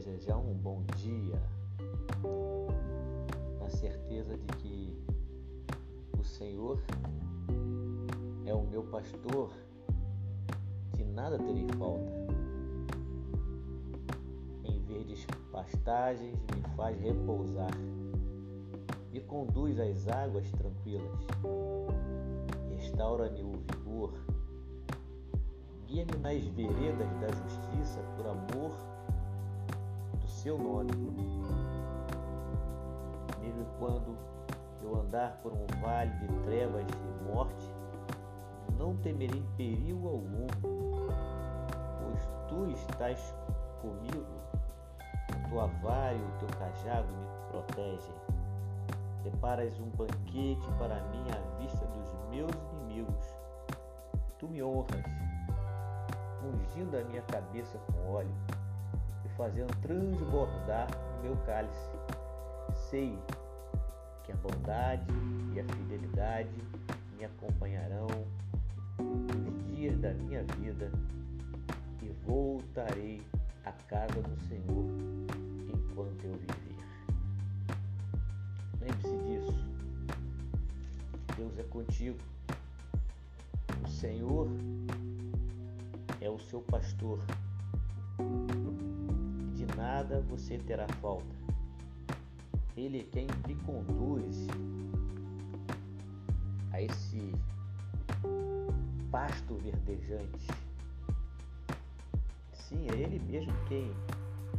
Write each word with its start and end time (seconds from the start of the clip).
desejar 0.00 0.38
um 0.38 0.54
bom 0.54 0.82
dia, 0.96 1.38
na 3.60 3.68
certeza 3.68 4.34
de 4.34 4.46
que 4.56 4.98
o 6.18 6.24
Senhor 6.24 6.80
é 8.46 8.54
o 8.54 8.62
meu 8.62 8.82
pastor, 8.84 9.50
de 10.96 11.04
nada 11.04 11.36
terei 11.36 11.66
falta. 11.78 12.10
Em 14.64 14.80
verdes 14.86 15.26
pastagens 15.52 16.38
me 16.54 16.62
faz 16.74 16.98
repousar, 16.98 17.76
me 19.12 19.20
conduz 19.20 19.78
às 19.78 20.08
águas 20.08 20.50
tranquilas, 20.52 21.12
restaura-me 22.70 23.42
o 23.42 23.52
vigor, 23.52 24.14
guia-me 25.86 26.16
nas 26.22 26.42
veredas 26.46 27.10
da 27.20 27.28
justiça 27.28 28.00
por 28.16 28.26
amor 28.26 28.99
seu 30.40 30.56
nome. 30.56 30.90
Mesmo 33.40 33.66
quando 33.78 34.16
eu 34.82 34.98
andar 34.98 35.38
por 35.42 35.52
um 35.52 35.66
vale 35.82 36.10
de 36.16 36.28
trevas 36.44 36.86
e 36.88 37.24
morte, 37.30 37.74
não 38.78 38.96
temerei 38.96 39.42
perigo 39.58 40.08
algum, 40.08 40.46
pois 42.00 42.28
tu 42.48 42.70
estás 42.70 43.34
comigo, 43.82 44.24
a 45.30 45.48
tua 45.50 45.66
vara 45.82 46.14
e 46.14 46.22
o 46.22 46.38
teu 46.38 46.48
cajado 46.58 47.08
me 47.08 47.26
protegem. 47.50 48.14
Preparas 49.22 49.78
um 49.78 49.90
banquete 49.90 50.66
para 50.78 51.02
mim 51.08 51.24
à 51.36 51.58
vista 51.58 51.84
dos 51.84 52.10
meus 52.30 52.50
inimigos. 52.72 53.26
Tu 54.38 54.48
me 54.48 54.62
honras, 54.62 55.04
ungindo 56.42 56.96
a 56.96 57.04
minha 57.04 57.20
cabeça 57.22 57.78
com 57.92 58.14
óleo 58.14 58.59
e 59.24 59.28
fazendo 59.30 59.74
transbordar 59.80 60.88
meu 61.22 61.36
cálice. 61.44 61.90
Sei 62.88 63.18
que 64.24 64.32
a 64.32 64.36
bondade 64.36 65.06
e 65.54 65.60
a 65.60 65.64
fidelidade 65.64 66.50
me 67.16 67.24
acompanharão 67.24 68.06
os 68.98 69.76
dias 69.76 69.98
da 69.98 70.12
minha 70.14 70.42
vida 70.58 70.90
e 72.02 72.08
voltarei 72.26 73.22
à 73.64 73.72
casa 73.72 74.22
do 74.22 74.36
Senhor 74.48 74.86
enquanto 75.68 76.24
eu 76.24 76.32
viver. 76.32 76.70
Lembre-se 78.80 79.16
disso. 79.18 79.70
Deus 81.36 81.58
é 81.58 81.62
contigo. 81.64 82.18
O 83.84 83.88
Senhor 83.88 84.48
é 86.20 86.28
o 86.28 86.38
seu 86.38 86.60
pastor. 86.62 87.18
Nada 90.00 90.18
você 90.30 90.56
terá 90.56 90.88
falta. 91.02 91.26
Ele 92.74 93.00
é 93.00 93.02
quem 93.02 93.26
te 93.26 93.54
conduz 93.66 94.46
a 96.72 96.80
esse 96.80 97.34
pasto 99.10 99.56
verdejante. 99.56 100.46
Sim, 102.54 102.86
é 102.88 102.96
Ele 102.98 103.18
mesmo 103.30 103.52
quem 103.68 103.92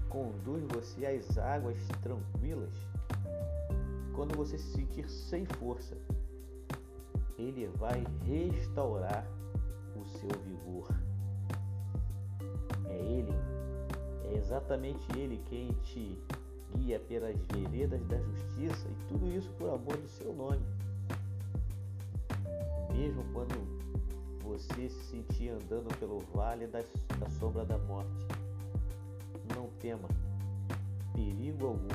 conduz 0.09 0.63
você 0.75 1.07
às 1.07 1.35
águas 1.39 1.87
tranquilas. 2.03 2.75
Quando 4.13 4.37
você 4.37 4.59
se 4.59 4.73
sentir 4.73 5.09
sem 5.09 5.43
força, 5.47 5.97
Ele 7.35 7.65
vai 7.79 8.03
restaurar 8.27 9.25
o 9.95 10.05
seu 10.05 10.29
vigor. 10.43 11.10
Exatamente 14.51 15.07
Ele 15.17 15.41
quem 15.49 15.71
te 15.83 16.17
guia 16.75 16.99
pelas 16.99 17.37
veredas 17.53 18.05
da 18.07 18.17
justiça 18.17 18.85
e 18.89 19.07
tudo 19.07 19.25
isso 19.27 19.49
por 19.57 19.69
amor 19.69 19.95
do 19.95 20.09
seu 20.09 20.33
nome. 20.33 20.61
Mesmo 22.93 23.23
quando 23.31 23.55
você 24.43 24.89
se 24.89 25.03
sentir 25.05 25.49
andando 25.49 25.97
pelo 25.97 26.19
vale 26.33 26.67
da, 26.67 26.79
da 27.17 27.29
sombra 27.29 27.63
da 27.63 27.77
morte, 27.77 28.27
não 29.55 29.69
tema 29.79 30.09
perigo 31.13 31.67
algum, 31.67 31.87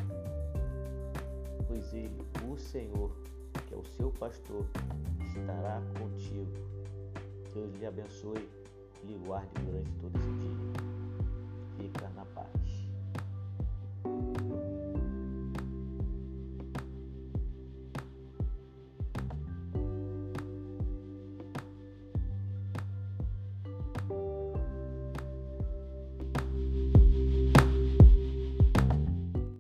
pois 1.68 1.92
Ele, 1.92 2.22
o 2.50 2.56
Senhor, 2.56 3.10
que 3.68 3.74
é 3.74 3.76
o 3.76 3.84
seu 3.84 4.10
pastor, 4.12 4.64
estará 5.26 5.82
contigo. 5.98 6.52
Deus 7.52 7.74
lhe 7.74 7.86
abençoe 7.86 8.48
e 9.02 9.06
lhe 9.06 9.18
guarde 9.26 9.50
durante 9.62 9.90
todo 10.00 10.18
esse 10.18 10.30
dia. 10.30 10.86
Fica 11.78 12.08
na 12.10 12.25